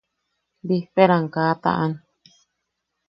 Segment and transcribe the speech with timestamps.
[0.67, 1.91] Bijpeeram kaa taʼan.